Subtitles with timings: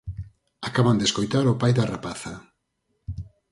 [0.67, 2.33] Acaban de escoitar o pai da rapaza.